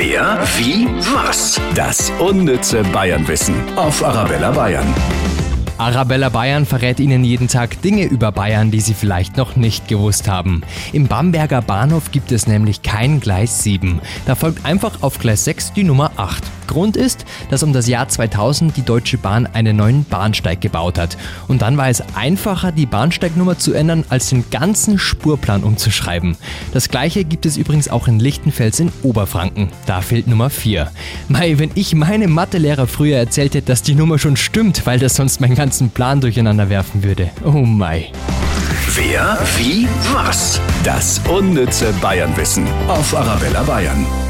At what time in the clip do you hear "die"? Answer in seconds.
8.70-8.80, 15.72-15.82, 18.76-18.82, 22.70-22.86, 33.82-33.94